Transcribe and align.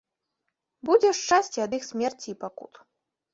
Будзе 0.89 1.11
шчасце 1.19 1.59
ад 1.67 1.77
іх 1.79 1.83
смерці 1.91 2.27
і 2.35 2.37
пакут. 2.47 2.73